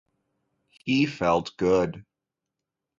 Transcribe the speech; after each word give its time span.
He 0.83 1.05
felt 1.05 1.55
good... 1.57 2.07